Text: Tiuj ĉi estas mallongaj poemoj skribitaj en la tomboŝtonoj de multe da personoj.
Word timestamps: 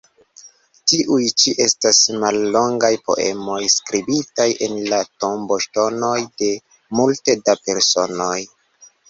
Tiuj 0.91 1.25
ĉi 1.41 1.51
estas 1.65 1.99
mallongaj 2.23 2.89
poemoj 3.09 3.59
skribitaj 3.75 4.49
en 4.69 4.75
la 4.95 5.03
tomboŝtonoj 5.25 6.17
de 6.45 6.51
multe 7.03 7.39
da 7.45 7.59
personoj. 7.71 8.35